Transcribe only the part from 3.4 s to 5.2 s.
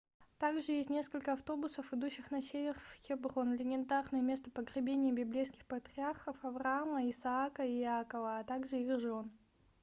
легендарное место погребения